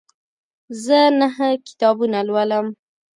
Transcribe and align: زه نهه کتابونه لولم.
زه 0.83 0.99
نهه 1.19 1.47
کتابونه 1.67 2.19
لولم. 2.27 2.67